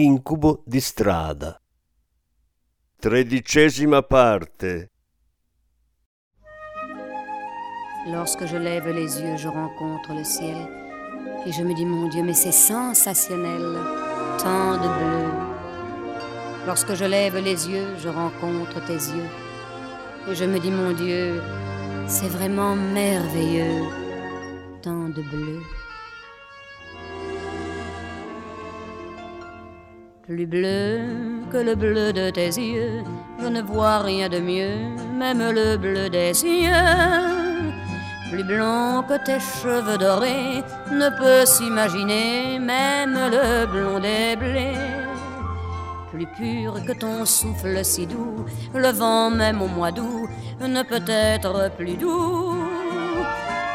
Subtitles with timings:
[0.00, 1.60] Incubo di strada.
[3.00, 4.92] Tredicesima parte.
[8.06, 10.56] Lorsque je lève les yeux, je rencontre le ciel
[11.44, 13.76] et je me dis mon Dieu, mais c'est sensationnel,
[14.38, 15.32] tant de bleu.
[16.64, 19.30] Lorsque je lève les yeux, je rencontre tes yeux
[20.28, 21.42] et je me dis mon Dieu,
[22.06, 23.82] c'est vraiment merveilleux,
[24.80, 25.60] tant de bleu.
[30.28, 31.00] Plus bleu
[31.50, 33.02] que le bleu de tes yeux,
[33.40, 34.76] je ne vois rien de mieux,
[35.16, 36.68] même le bleu des cieux.
[38.30, 40.62] Plus blanc que tes cheveux dorés,
[40.92, 44.76] ne peut s'imaginer, même le blond des blés.
[46.12, 50.28] Plus pur que ton souffle si doux, le vent même au mois d'août
[50.60, 52.54] ne peut être plus doux.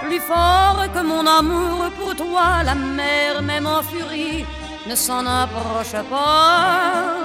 [0.03, 4.45] Plus fort que mon amour pour toi, la mer même en furie
[4.87, 7.15] ne s'en approche pas.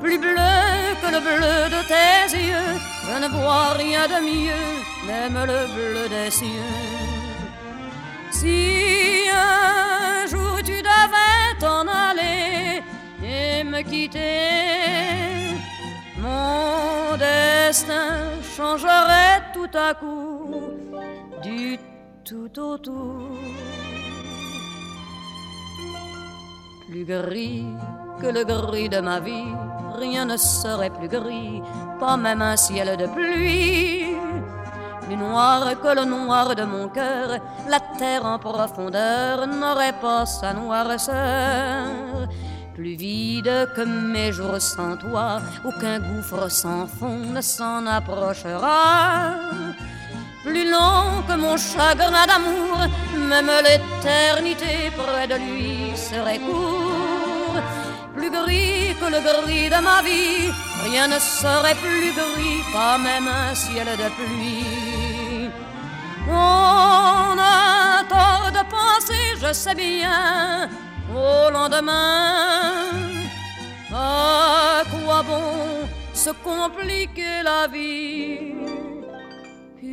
[0.00, 0.58] Plus bleu
[1.00, 2.74] que le bleu de tes yeux,
[3.06, 4.66] je ne vois rien de mieux,
[5.06, 6.74] même le bleu des cieux.
[8.30, 12.82] Si un jour tu devais t'en aller
[13.22, 15.56] et me quitter,
[16.18, 20.78] mon destin changerait tout à coup
[21.42, 21.78] du
[22.24, 23.28] tout au tout.
[26.88, 27.66] Plus gris
[28.20, 29.52] que le gris de ma vie.
[29.98, 31.62] Rien ne serait plus gris,
[32.00, 34.16] pas même un ciel de pluie.
[35.04, 37.28] Plus noir que le noir de mon cœur,
[37.68, 42.28] la terre en profondeur n'aurait pas sa noirceur.
[42.74, 49.34] Plus vide que mes jours sans toi, aucun gouffre sans fond ne s'en approchera
[50.44, 52.76] plus long que mon chagrin d'amour,
[53.28, 55.77] même l'éternité près de lui
[56.10, 57.60] serait court.
[58.16, 60.50] Plus gris que le gris de ma vie,
[60.84, 65.50] rien ne serait plus gris, pas même un ciel de pluie.
[66.30, 70.68] On a tort de penser, je sais bien,
[71.14, 72.90] au lendemain.
[73.94, 78.58] À quoi bon se compliquer la vie?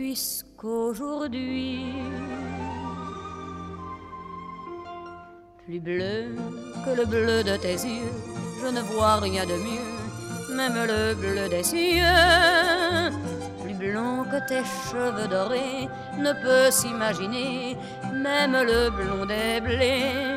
[0.05, 1.85] puisqu'aujourd'hui,
[5.65, 6.35] plus bleu
[6.85, 8.13] que le bleu de tes yeux,
[8.61, 13.09] je ne vois rien de mieux, même le bleu des cieux.
[13.63, 15.89] Plus blanc que tes cheveux dorés
[16.19, 17.77] ne peut s'imaginer,
[18.13, 20.35] même le blond des blés.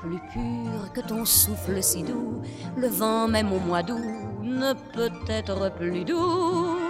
[0.00, 2.40] Plus pur que ton souffle si doux,
[2.76, 4.00] le vent même au mois d'août
[4.42, 6.81] ne peut être plus doux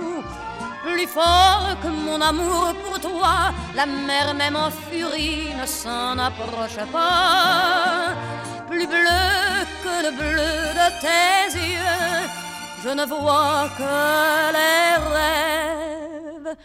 [0.82, 3.52] plus fort que mon amour pour toi.
[3.74, 8.14] La mer même en furie ne s'en approche pas.
[8.68, 9.28] Plus bleu
[9.84, 12.28] que le bleu de tes yeux,
[12.84, 16.56] je ne vois que les rêves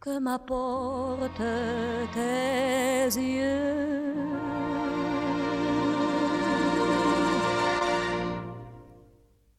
[0.00, 1.52] que m'apportent
[2.14, 3.96] tes yeux.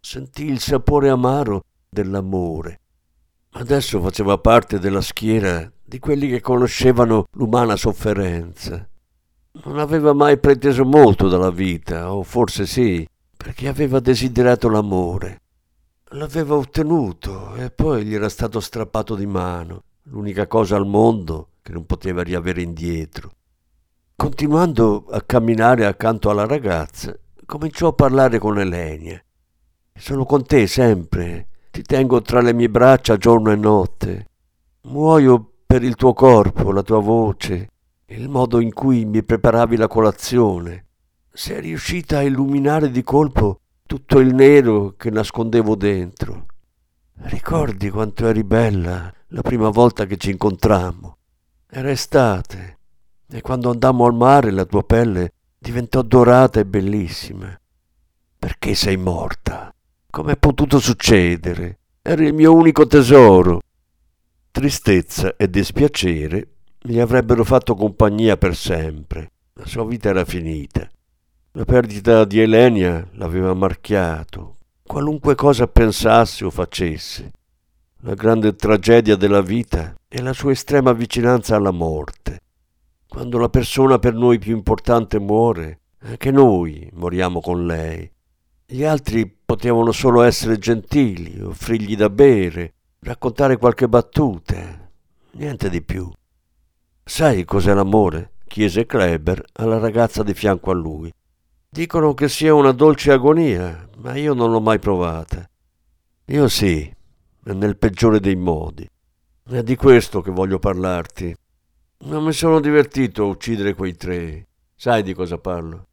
[0.02, 2.78] Sentì il sapore amaro dell'amore
[3.52, 8.88] Adesso faceva parte della schiera di quelli che conoscevano l'umana sofferenza.
[9.64, 15.42] Non aveva mai preteso molto dalla vita, o forse sì, perché aveva desiderato l'amore.
[16.12, 21.72] L'aveva ottenuto e poi gli era stato strappato di mano, l'unica cosa al mondo che
[21.72, 23.32] non poteva riavere indietro.
[24.16, 29.22] Continuando a camminare accanto alla ragazza, cominciò a parlare con Elenia.
[29.94, 31.48] Sono con te sempre,
[31.78, 34.30] ti tengo tra le mie braccia giorno e notte.
[34.86, 37.70] Muoio per il tuo corpo, la tua voce,
[38.08, 40.86] il modo in cui mi preparavi la colazione.
[41.32, 46.48] Sei riuscita a illuminare di colpo tutto il nero che nascondevo dentro.
[47.14, 51.18] Ricordi quanto eri bella la prima volta che ci incontrammo?
[51.70, 52.80] Era estate
[53.30, 57.56] e quando andammo al mare la tua pelle diventò dorata e bellissima.
[58.40, 59.72] Perché sei morta?
[60.18, 61.78] Come è potuto succedere?
[62.02, 63.62] Era il mio unico tesoro.
[64.50, 69.34] Tristezza e dispiacere gli avrebbero fatto compagnia per sempre.
[69.54, 70.90] La sua vita era finita.
[71.52, 77.32] La perdita di Elenia l'aveva marchiato, qualunque cosa pensasse o facesse.
[77.98, 82.40] La grande tragedia della vita è la sua estrema vicinanza alla morte.
[83.08, 88.12] Quando la persona per noi più importante muore, anche noi moriamo con lei.
[88.70, 94.92] Gli altri potevano solo essere gentili, offrirgli da bere, raccontare qualche battuta,
[95.32, 96.12] niente di più.
[97.02, 98.34] Sai cos'è l'amore?
[98.46, 101.10] chiese Kleber alla ragazza di fianco a lui.
[101.70, 105.50] Dicono che sia una dolce agonia, ma io non l'ho mai provata.
[106.26, 106.94] Io sì,
[107.44, 108.86] nel peggiore dei modi.
[109.50, 111.34] È di questo che voglio parlarti.
[112.00, 114.46] Non mi sono divertito a uccidere quei tre.
[114.76, 115.88] Sai di cosa parlo?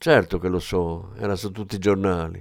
[0.00, 2.40] Certo che lo so, era su tutti i giornali.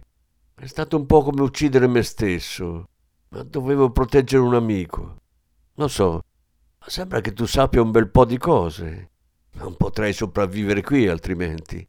[0.53, 2.87] È stato un po' come uccidere me stesso,
[3.29, 5.17] ma dovevo proteggere un amico.
[5.73, 6.23] Lo so,
[6.79, 9.09] ma sembra che tu sappia un bel po' di cose.
[9.53, 11.85] Non potrei sopravvivere qui altrimenti.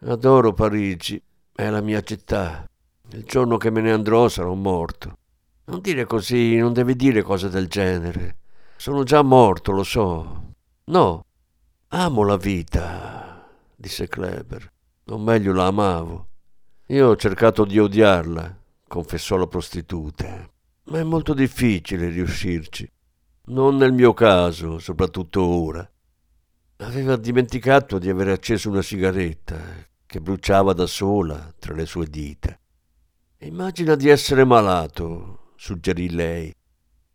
[0.00, 1.20] Adoro Parigi,
[1.50, 2.68] è la mia città.
[3.12, 5.16] Il giorno che me ne andrò sarò morto.
[5.64, 8.36] Non dire così, non devi dire cose del genere.
[8.76, 10.52] Sono già morto, lo so.
[10.84, 11.24] No,
[11.88, 14.72] amo la vita, disse Kleber.
[15.06, 16.28] O meglio, la amavo.
[16.88, 18.58] Io ho cercato di odiarla,
[18.88, 20.48] confessò la prostituta.
[20.84, 22.90] Ma è molto difficile riuscirci.
[23.46, 25.88] Non nel mio caso, soprattutto ora.
[26.78, 29.60] Aveva dimenticato di aver acceso una sigaretta
[30.06, 32.58] che bruciava da sola tra le sue dita.
[33.38, 36.54] Immagina di essere malato, suggerì lei.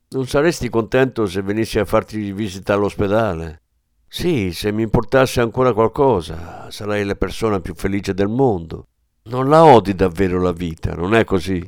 [0.09, 3.61] Non saresti contento se venissi a farti visita all'ospedale?
[4.11, 8.87] Sì, se mi importasse ancora qualcosa, sarei la persona più felice del mondo.
[9.25, 11.63] Non la odi davvero la vita, non è così?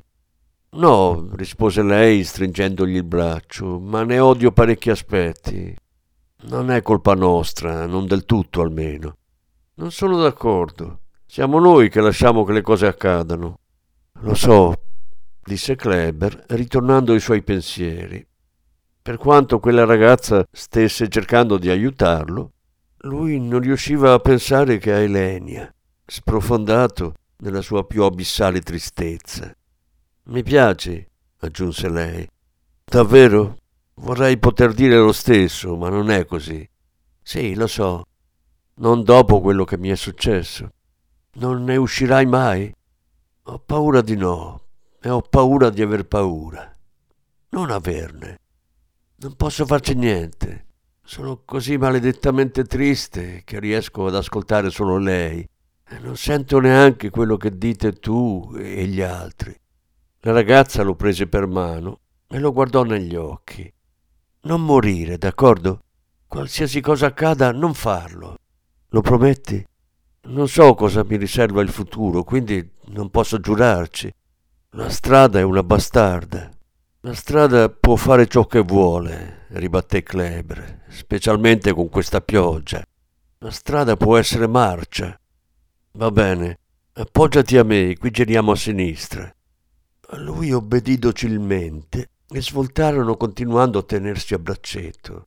[0.72, 5.76] No, rispose lei stringendogli il braccio, ma ne odio parecchi aspetti.
[6.46, 9.18] Non è colpa nostra, non del tutto almeno.
[9.76, 11.02] Non sono d'accordo.
[11.28, 13.60] Siamo noi che lasciamo che le cose accadano.
[14.22, 14.74] Lo so,
[15.44, 18.26] disse Kleber, ritornando ai suoi pensieri.
[19.04, 22.52] Per quanto quella ragazza stesse cercando di aiutarlo,
[23.00, 25.74] lui non riusciva a pensare che a Elenia,
[26.06, 29.52] sprofondato nella sua più abissale tristezza.
[30.26, 31.10] Mi piace,
[31.40, 32.28] aggiunse lei.
[32.86, 33.58] Davvero?
[33.96, 36.68] Vorrei poter dire lo stesso, ma non è così.
[37.24, 38.06] Sì, lo so.
[38.76, 40.70] Non dopo quello che mi è successo.
[41.34, 42.72] Non ne uscirai mai?
[43.46, 44.62] Ho paura di no
[45.02, 46.78] e ho paura di aver paura.
[47.50, 48.41] Non averne.
[49.22, 50.66] Non posso farci niente.
[51.04, 55.48] Sono così maledettamente triste che riesco ad ascoltare solo lei
[55.88, 59.56] e non sento neanche quello che dite tu e gli altri.
[60.22, 63.72] La ragazza lo prese per mano e lo guardò negli occhi.
[64.42, 65.82] Non morire, d'accordo?
[66.26, 68.38] Qualsiasi cosa accada, non farlo.
[68.90, 69.64] Lo prometti?
[70.24, 74.12] Non so cosa mi riserva il futuro, quindi non posso giurarci.
[74.72, 76.50] La strada è una bastarda.
[77.04, 82.84] La strada può fare ciò che vuole, ribatté Kleber, specialmente con questa pioggia.
[83.40, 85.20] La strada può essere marcia.
[85.94, 86.60] Va bene,
[86.94, 89.34] appoggiati a me, qui giriamo a sinistra.
[90.18, 95.26] Lui obbedì docilmente e svoltarono continuando a tenersi a braccetto.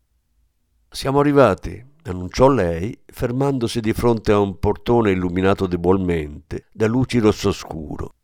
[0.89, 7.51] Siamo arrivati, annunciò lei, fermandosi di fronte a un portone illuminato debolmente da luci rosso
[7.51, 8.15] scuro.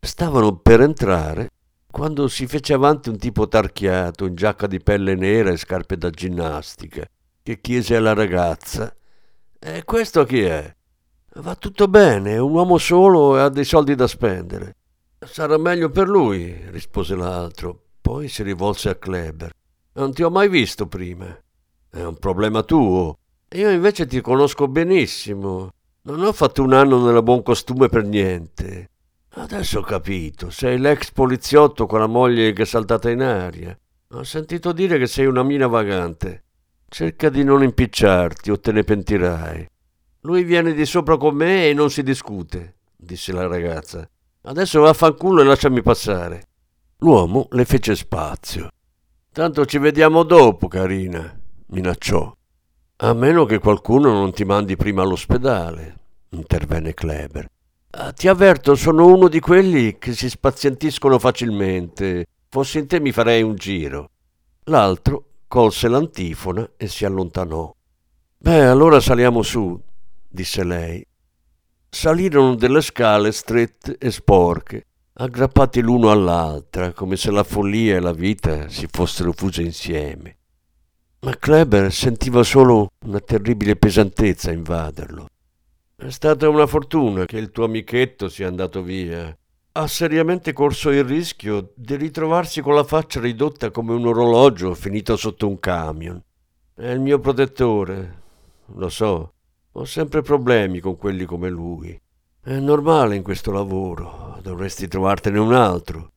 [0.00, 1.50] Stavano per entrare
[1.94, 6.10] quando si fece avanti un tipo tarchiato in giacca di pelle nera e scarpe da
[6.10, 7.08] ginnastica,
[7.40, 8.92] che chiese alla ragazza
[9.60, 10.74] E questo chi è?
[11.34, 14.74] Va tutto bene, è un uomo solo e ha dei soldi da spendere.
[15.20, 17.80] Sarà meglio per lui, rispose l'altro.
[18.00, 19.52] Poi si rivolse a Kleber.
[19.92, 21.26] Non ti ho mai visto prima.
[21.90, 23.18] È un problema tuo.
[23.50, 25.70] Io invece ti conosco benissimo.
[26.02, 28.88] Non ho fatto un anno nella buon costume per niente.
[29.36, 30.50] Adesso ho capito.
[30.50, 33.76] Sei l'ex poliziotto con la moglie che è saltata in aria.
[34.12, 36.44] Ho sentito dire che sei una mina vagante.
[36.88, 39.68] Cerca di non impicciarti o te ne pentirai.
[40.20, 44.08] Lui viene di sopra con me e non si discute, disse la ragazza.
[44.42, 46.48] Adesso vaffanculo e lasciami passare.
[46.98, 48.68] L'uomo le fece spazio.
[49.32, 51.36] Tanto ci vediamo dopo, carina,
[51.66, 52.32] minacciò.
[52.96, 55.98] A meno che qualcuno non ti mandi prima all'ospedale,
[56.30, 57.48] intervenne Kleber.
[57.96, 62.26] Ah, ti avverto, sono uno di quelli che si spazientiscono facilmente.
[62.48, 64.10] Fossi in te mi farei un giro.
[64.64, 67.72] L'altro colse l'antifona e si allontanò.
[68.38, 69.80] Beh, allora saliamo su,
[70.28, 71.06] disse lei,
[71.88, 78.12] Salirono delle scale strette e sporche, aggrappati l'uno all'altra, come se la follia e la
[78.12, 80.36] vita si fossero fuse insieme.
[81.20, 85.28] Ma Kleber sentiva solo una terribile pesantezza invaderlo.
[86.04, 89.34] È stata una fortuna che il tuo amichetto sia andato via.
[89.72, 95.16] Ha seriamente corso il rischio di ritrovarsi con la faccia ridotta come un orologio finito
[95.16, 96.22] sotto un camion.
[96.74, 98.20] È il mio protettore.
[98.74, 99.32] Lo so,
[99.72, 101.98] ho sempre problemi con quelli come lui.
[102.38, 106.10] È normale in questo lavoro, dovresti trovartene un altro.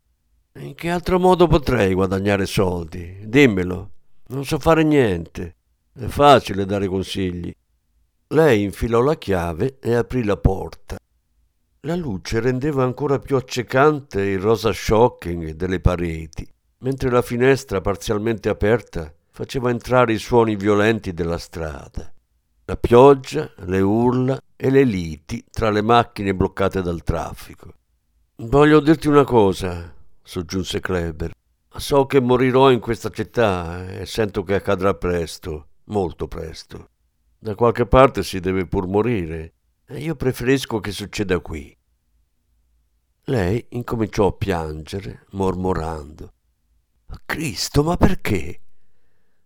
[0.60, 3.20] In che altro modo potrei guadagnare soldi?
[3.24, 3.92] Dimmelo.
[4.28, 5.56] Non so fare niente.
[5.94, 7.56] È facile dare consigli.
[8.32, 10.98] Lei infilò la chiave e aprì la porta.
[11.82, 16.46] La luce rendeva ancora più accecante il rosa shocking delle pareti,
[16.80, 22.12] mentre la finestra parzialmente aperta faceva entrare i suoni violenti della strada.
[22.66, 27.72] La pioggia, le urla e le liti tra le macchine bloccate dal traffico.
[28.40, 31.32] Voglio dirti una cosa, soggiunse Kleber.
[31.74, 36.90] So che morirò in questa città e sento che accadrà presto, molto presto.
[37.40, 39.54] Da qualche parte si deve pur morire
[39.86, 41.76] e io preferisco che succeda qui.
[43.26, 46.34] Lei incominciò a piangere, mormorando.
[47.26, 48.62] Cristo, ma perché?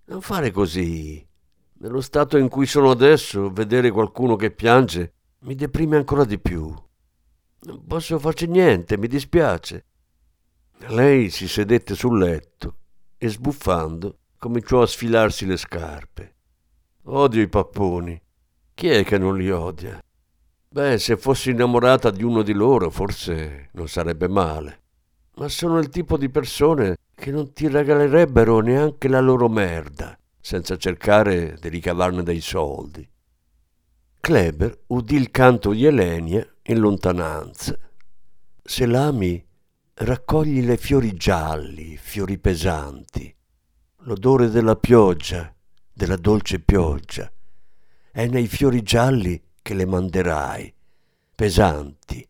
[0.06, 1.26] Non fare così.
[1.80, 6.74] Nello stato in cui sono adesso, vedere qualcuno che piange mi deprime ancora di più.
[7.64, 9.86] Non posso farci niente, mi dispiace.
[10.88, 12.78] Lei si sedette sul letto
[13.18, 16.31] e sbuffando cominciò a sfilarsi le scarpe.
[17.14, 18.18] Odio i papponi.
[18.74, 20.02] Chi è che non li odia?
[20.70, 24.80] Beh, se fossi innamorata di uno di loro, forse non sarebbe male.
[25.36, 30.78] Ma sono il tipo di persone che non ti regalerebbero neanche la loro merda, senza
[30.78, 33.06] cercare di ricavarne dei soldi.
[34.22, 37.78] Kleber udì il canto di Elenia in lontananza.
[38.64, 39.46] Se l'ami,
[39.96, 43.36] raccogli le fiori gialli, fiori pesanti,
[44.04, 45.54] l'odore della pioggia
[45.94, 47.32] della dolce pioggia.
[48.12, 50.74] È nei fiori gialli che le manderai,
[51.36, 52.28] pesanti,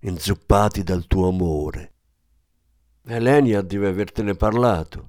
[0.00, 1.92] inzuppati dal tuo amore.
[3.04, 5.08] Elenia deve avertene parlato.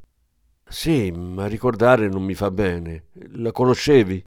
[0.68, 3.06] Sì, ma ricordare non mi fa bene.
[3.34, 4.24] La conoscevi?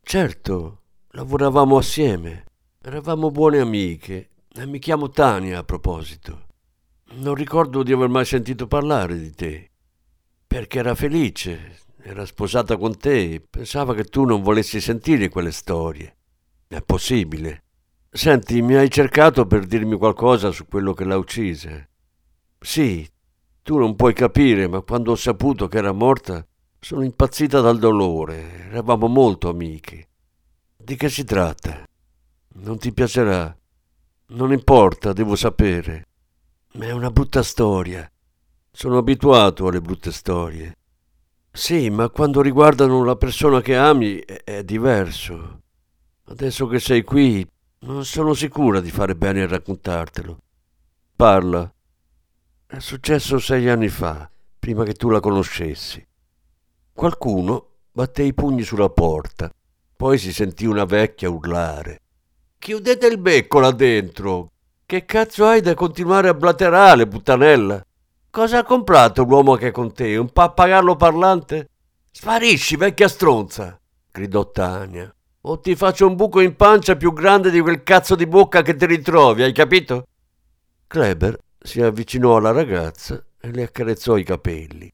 [0.00, 2.44] Certo, lavoravamo assieme.
[2.80, 4.30] Eravamo buone amiche.
[4.54, 6.46] E mi chiamo Tania a proposito.
[7.14, 9.70] Non ricordo di aver mai sentito parlare di te.
[10.46, 16.16] Perché era felice, era sposata con te, pensava che tu non volessi sentire quelle storie.
[16.66, 17.64] È possibile.
[18.10, 21.88] Senti, mi hai cercato per dirmi qualcosa su quello che l'ha uccisa.
[22.58, 23.08] Sì,
[23.62, 26.44] tu non puoi capire, ma quando ho saputo che era morta,
[26.80, 28.66] sono impazzita dal dolore.
[28.68, 30.08] Eravamo molto amiche.
[30.76, 31.86] Di che si tratta?
[32.54, 33.56] Non ti piacerà.
[34.28, 36.06] Non importa, devo sapere.
[36.74, 38.10] Ma è una brutta storia.
[38.70, 40.76] Sono abituato alle brutte storie.
[41.54, 45.60] Sì, ma quando riguardano la persona che ami è, diverso.
[46.24, 47.46] Adesso che sei qui,
[47.80, 50.38] non sono sicura di fare bene a raccontartelo.
[51.14, 51.70] Parla.
[52.66, 56.04] È successo sei anni fa, prima che tu la conoscessi.
[56.90, 59.50] Qualcuno batté i pugni sulla porta,
[59.94, 62.00] poi si sentì una vecchia urlare.
[62.58, 64.52] Chiudete il becco là dentro!
[64.86, 67.84] Che cazzo hai da continuare a blaterare, puttanella?
[68.34, 70.16] Cosa ha comprato l'uomo che è con te?
[70.16, 71.68] Un pappagallo parlante?
[72.10, 73.78] Sparisci, vecchia stronza!
[74.10, 75.14] gridò Tania.
[75.42, 78.74] O ti faccio un buco in pancia più grande di quel cazzo di bocca che
[78.74, 80.06] ti ritrovi, hai capito?
[80.86, 84.90] Kleber si avvicinò alla ragazza e le accarezzò i capelli.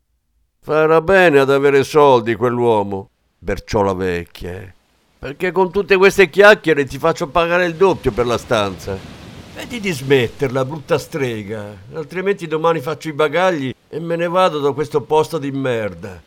[0.61, 4.75] Farà bene ad avere soldi quell'uomo, berciò la vecchia, eh.
[5.17, 9.18] perché con tutte queste chiacchiere ti faccio pagare il doppio per la stanza.
[9.59, 14.71] Vedi di smetterla, brutta strega, altrimenti domani faccio i bagagli e me ne vado da
[14.71, 16.23] questo posto di merda.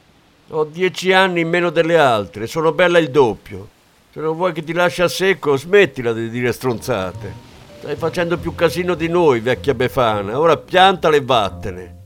[0.49, 3.69] Ho dieci anni in meno delle altre, sono bella il doppio.
[4.11, 7.33] Se non vuoi che ti lasci a secco, smettila di dire stronzate.
[7.79, 10.37] Stai facendo più casino di noi, vecchia befana.
[10.37, 12.00] Ora piantala e vattene.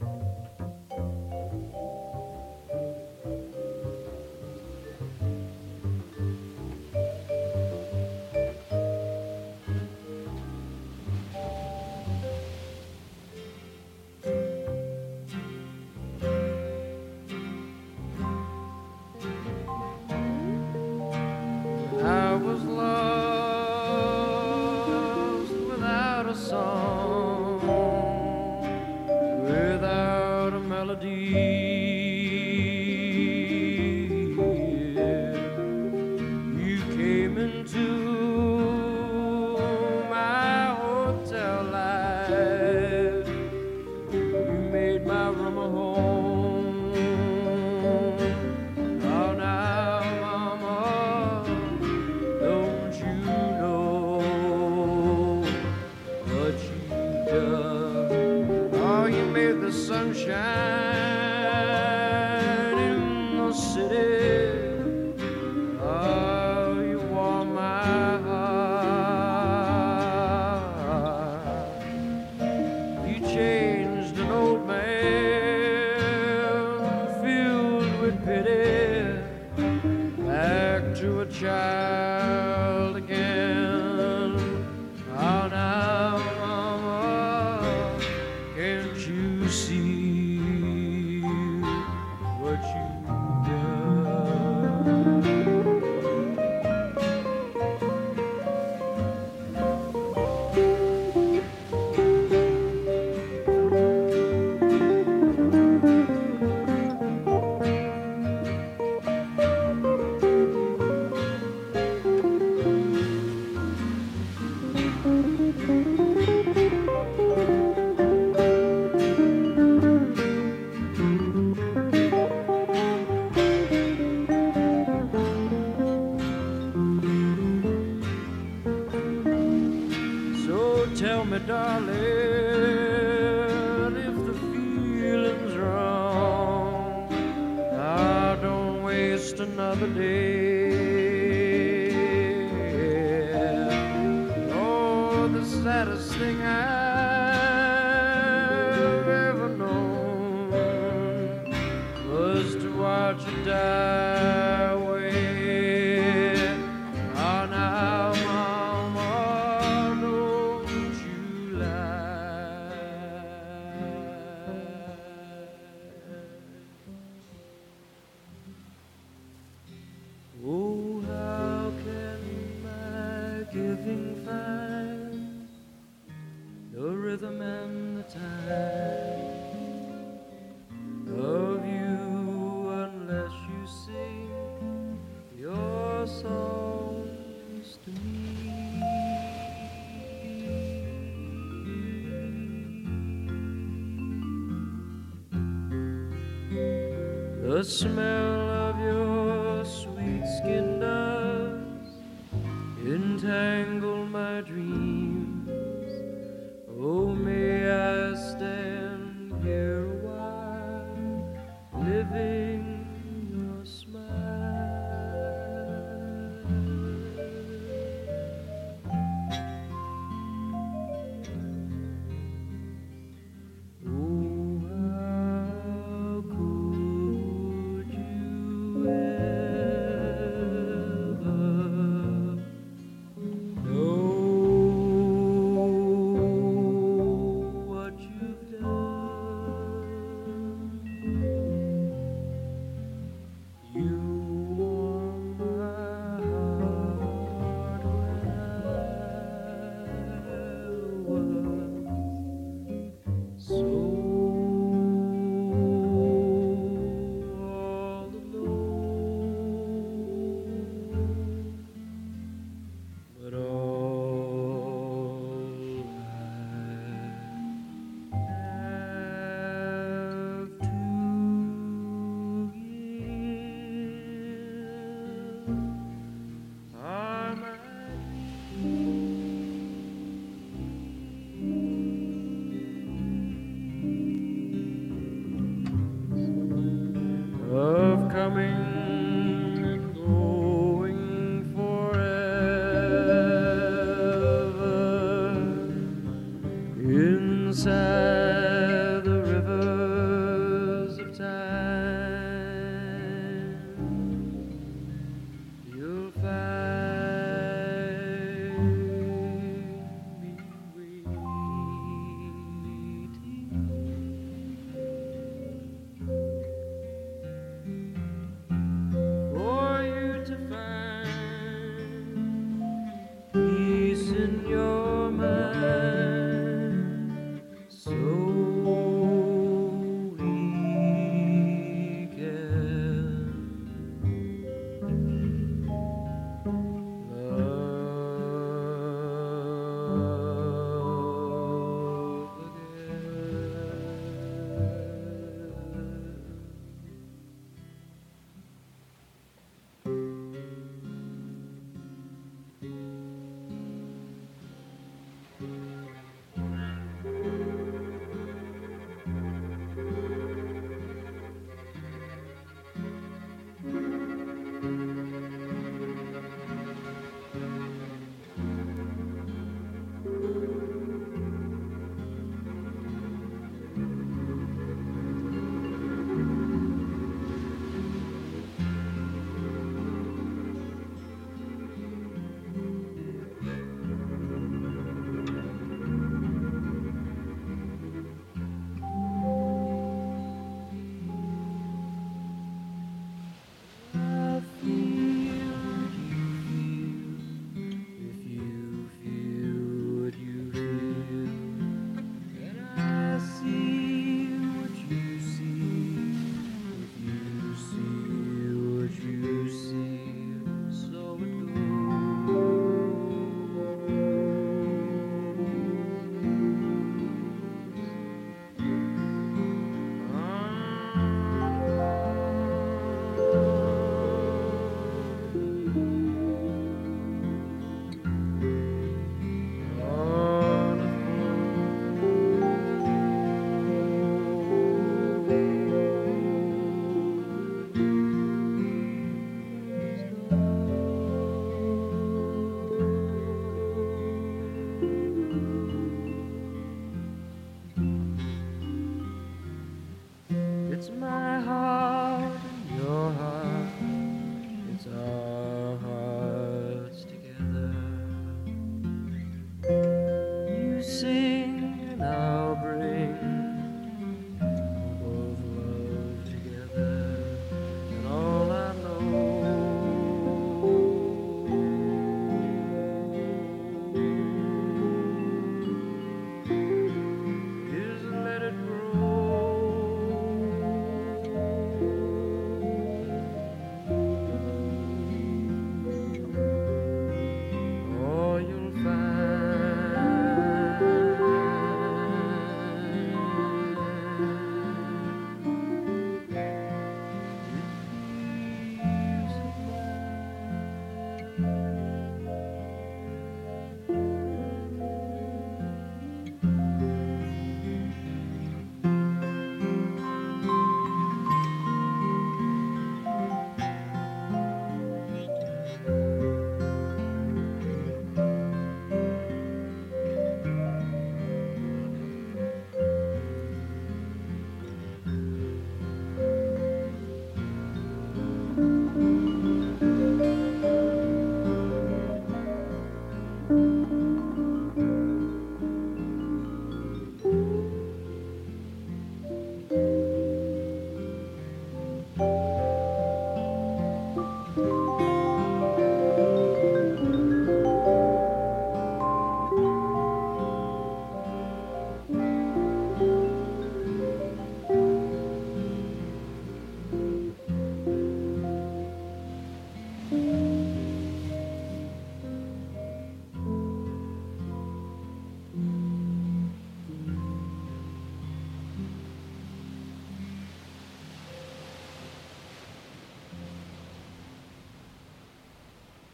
[197.65, 198.24] Smell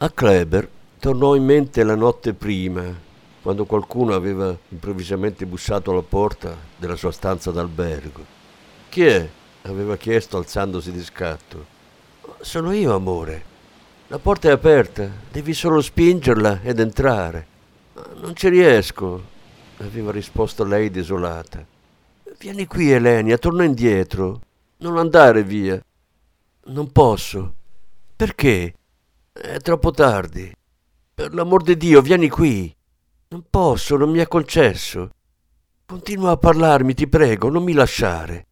[0.03, 2.91] A Kleber tornò in mente la notte prima,
[3.39, 8.25] quando qualcuno aveva improvvisamente bussato alla porta della sua stanza d'albergo.
[8.89, 9.29] Chi è?
[9.61, 11.65] aveva chiesto alzandosi di scatto.
[12.39, 13.43] Sono io, amore.
[14.07, 17.45] La porta è aperta, devi solo spingerla ed entrare.
[18.21, 19.21] Non ci riesco,
[19.77, 21.63] aveva risposto lei desolata.
[22.39, 24.41] Vieni qui, Elenia, torna indietro.
[24.77, 25.79] Non andare via.
[26.63, 27.53] Non posso.
[28.15, 28.73] Perché?
[29.33, 30.53] È troppo tardi.
[31.13, 32.75] Per l'amor di Dio, vieni qui.
[33.29, 35.09] Non posso, non mi è concesso.
[35.85, 38.47] Continua a parlarmi, ti prego, non mi lasciare.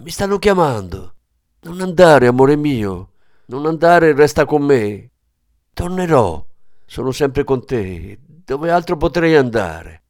[0.00, 1.14] Mi stanno chiamando.
[1.62, 3.12] Non andare, amore mio.
[3.46, 5.10] Non andare resta con me.
[5.72, 6.44] Tornerò.
[6.84, 8.18] Sono sempre con te.
[8.44, 10.02] Dove altro potrei andare?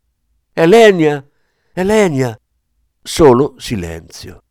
[0.52, 1.24] Elenia!
[1.72, 2.36] Elenia!
[3.00, 4.42] Solo silenzio.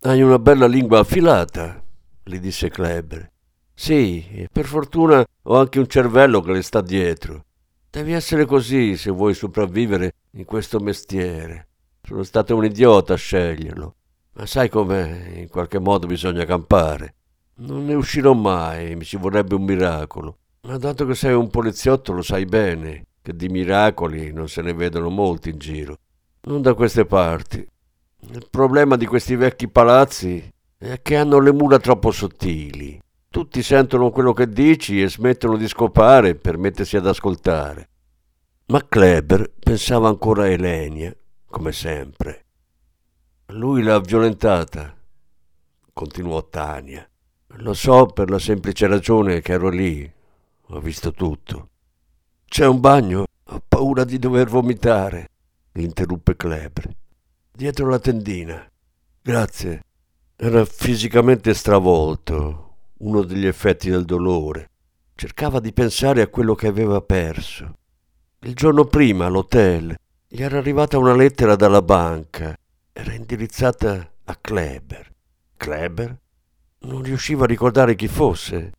[0.00, 1.82] Hai una bella lingua affilata,
[2.22, 3.30] gli disse Kleber.
[3.80, 7.44] Sì, per fortuna ho anche un cervello che le sta dietro.
[7.88, 11.68] Devi essere così se vuoi sopravvivere in questo mestiere.
[12.02, 13.94] Sono stato un idiota a sceglierlo,
[14.32, 17.14] ma sai com'è, in qualche modo bisogna campare.
[17.58, 20.38] Non ne uscirò mai, mi ci vorrebbe un miracolo.
[20.62, 24.72] Ma dato che sei un poliziotto lo sai bene, che di miracoli non se ne
[24.72, 25.98] vedono molti in giro.
[26.42, 27.64] Non da queste parti.
[28.30, 33.00] Il problema di questi vecchi palazzi è che hanno le mura troppo sottili.
[33.30, 37.88] Tutti sentono quello che dici e smettono di scopare per mettersi ad ascoltare.
[38.66, 41.14] Ma Kleber pensava ancora a Elenia,
[41.46, 42.46] come sempre.
[43.48, 44.96] Lui l'ha violentata,
[45.92, 47.06] continuò Tania.
[47.56, 50.10] Lo so per la semplice ragione che ero lì,
[50.68, 51.68] ho visto tutto.
[52.46, 55.28] C'è un bagno, ho paura di dover vomitare,
[55.72, 56.94] interruppe Kleber.
[57.52, 58.70] Dietro la tendina.
[59.20, 59.82] Grazie.
[60.36, 62.67] Era fisicamente stravolto,
[62.98, 64.70] uno degli effetti del dolore.
[65.14, 67.74] Cercava di pensare a quello che aveva perso.
[68.40, 72.56] Il giorno prima all'hotel gli era arrivata una lettera dalla banca.
[72.92, 75.12] Era indirizzata a Kleber.
[75.56, 76.18] Kleber?
[76.80, 78.72] Non riusciva a ricordare chi fosse.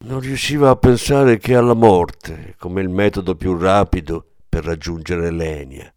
[0.00, 5.92] Non riusciva a pensare che alla morte, come il metodo più rapido per raggiungere Lenia.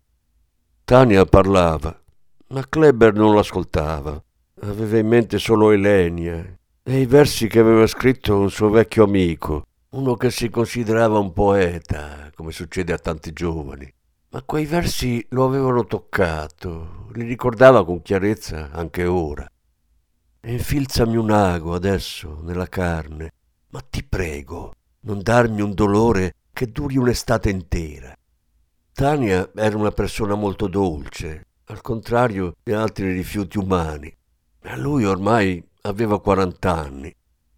[0.85, 2.01] Tania parlava,
[2.47, 4.21] ma Kleber non l'ascoltava.
[4.61, 9.65] Aveva in mente solo Elenia e i versi che aveva scritto un suo vecchio amico,
[9.89, 13.91] uno che si considerava un poeta, come succede a tanti giovani.
[14.29, 19.45] Ma quei versi lo avevano toccato, li ricordava con chiarezza anche ora.
[20.43, 23.33] Infilzami un ago adesso nella carne,
[23.69, 28.15] ma ti prego, non darmi un dolore che duri un'estate intera.
[28.91, 34.11] Tania era una persona molto dolce, al contrario di altri rifiuti umani.
[34.63, 37.15] A lui ormai aveva 40 anni.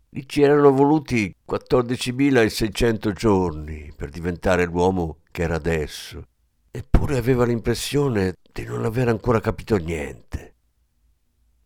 [0.09, 6.27] Gli ci erano voluti 14.600 giorni per diventare l'uomo che era adesso.
[6.69, 10.55] Eppure aveva l'impressione di non aver ancora capito niente.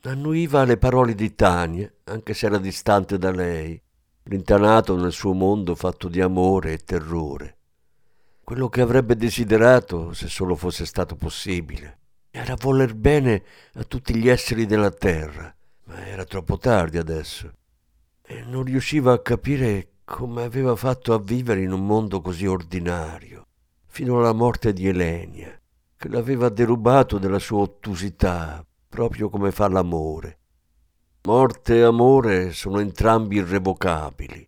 [0.04, 3.82] Annuiva alle parole di Tania, anche se era distante da lei,
[4.24, 7.58] rintanato nel suo mondo fatto di amore e terrore.
[8.44, 12.00] Quello che avrebbe desiderato, se solo fosse stato possibile,
[12.32, 13.44] era voler bene
[13.74, 15.54] a tutti gli esseri della terra,
[15.88, 17.52] ma era troppo tardi adesso
[18.30, 23.48] e non riusciva a capire come aveva fatto a vivere in un mondo così ordinario,
[23.86, 25.58] fino alla morte di Elenia,
[25.96, 30.40] che l'aveva derubato della sua ottusità, proprio come fa l'amore.
[31.24, 34.48] Morte e amore sono entrambi irrevocabili.